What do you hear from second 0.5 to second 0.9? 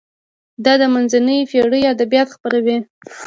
دا د